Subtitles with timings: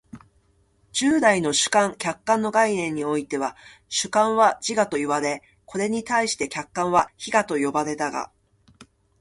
[0.93, 3.55] 従来の主観・客観の概念においては、
[3.87, 8.31] 主観は自我といわれ、これに対して客観は非我と呼ばれたが、